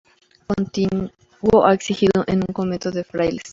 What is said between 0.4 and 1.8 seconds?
Contiguo ha